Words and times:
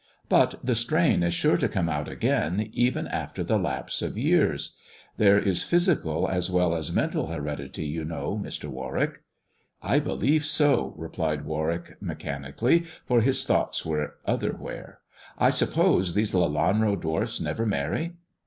But 0.29 0.59
the 0.63 0.73
strain 0.73 1.21
is 1.21 1.31
sure 1.35 1.57
to 1.57 1.69
come 1.69 1.87
out 1.87 2.09
again, 2.09 2.71
even 2.73 3.07
after 3.07 3.43
the 3.43 3.59
lapse 3.59 4.01
of 4.01 4.17
years. 4.17 4.75
There 5.17 5.37
is 5.37 5.61
physical 5.61 6.27
as 6.27 6.49
well 6.49 6.73
as 6.73 6.91
mental 6.91 7.27
heredity, 7.27 7.85
you 7.85 8.03
know, 8.03 8.35
Mr. 8.43 8.65
Warwick." 8.67 9.21
I 9.79 9.99
believe 9.99 10.43
so," 10.43 10.95
replied 10.97 11.45
Warwick 11.45 12.01
mechanically, 12.01 12.85
for 13.05 13.21
his 13.21 13.45
thoughts 13.45 13.85
were 13.85 14.15
otherwhere. 14.25 15.01
"I 15.37 15.51
suppose 15.51 16.15
these 16.15 16.33
Lelanro 16.33 16.99
dwarfs 16.99 17.39
never 17.39 17.67
marry." 17.67 18.13